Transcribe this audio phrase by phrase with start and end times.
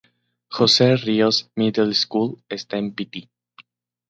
[0.57, 3.29] Jose Rios Middle School está en Piti.